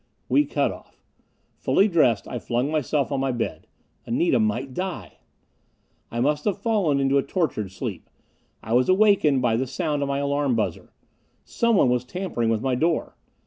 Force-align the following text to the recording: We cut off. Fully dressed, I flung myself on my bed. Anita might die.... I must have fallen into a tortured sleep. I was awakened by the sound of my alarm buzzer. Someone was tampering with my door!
We 0.27 0.45
cut 0.45 0.71
off. 0.71 0.99
Fully 1.59 1.87
dressed, 1.87 2.27
I 2.27 2.39
flung 2.39 2.71
myself 2.71 3.11
on 3.11 3.19
my 3.19 3.31
bed. 3.31 3.67
Anita 4.07 4.39
might 4.39 4.73
die.... 4.73 5.19
I 6.09 6.19
must 6.19 6.43
have 6.45 6.57
fallen 6.57 6.99
into 6.99 7.19
a 7.19 7.21
tortured 7.21 7.69
sleep. 7.71 8.09
I 8.63 8.73
was 8.73 8.89
awakened 8.89 9.43
by 9.43 9.57
the 9.57 9.67
sound 9.67 10.01
of 10.01 10.07
my 10.07 10.17
alarm 10.17 10.55
buzzer. 10.55 10.91
Someone 11.45 11.89
was 11.89 12.03
tampering 12.03 12.49
with 12.49 12.61
my 12.63 12.73
door! 12.73 13.15